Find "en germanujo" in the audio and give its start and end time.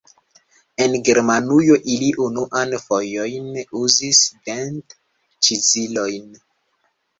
0.85-1.77